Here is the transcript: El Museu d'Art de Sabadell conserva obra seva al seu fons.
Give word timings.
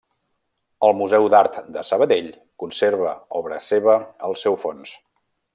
El 0.87 0.95
Museu 1.01 1.27
d'Art 1.33 1.59
de 1.75 1.83
Sabadell 1.91 2.31
conserva 2.65 3.15
obra 3.43 3.63
seva 3.69 3.99
al 4.31 4.39
seu 4.47 4.63
fons. 4.67 4.99